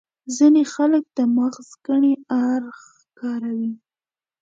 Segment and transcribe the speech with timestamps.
[0.35, 2.01] ځينې خلک د مغز کڼ
[2.49, 2.79] اړخ
[3.19, 3.73] کاروي.